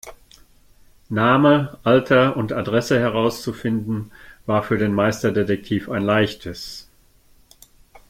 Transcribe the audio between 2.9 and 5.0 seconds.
herauszufinden, war für den